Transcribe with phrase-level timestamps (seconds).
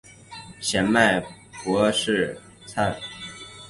[0.59, 1.23] 显脉
[1.63, 2.91] 柏氏参